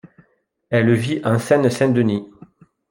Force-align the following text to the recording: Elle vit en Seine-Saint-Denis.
Elle 0.71 0.95
vit 0.95 1.21
en 1.23 1.37
Seine-Saint-Denis. 1.37 2.25